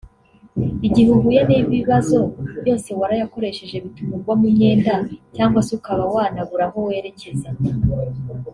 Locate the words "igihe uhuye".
0.87-1.41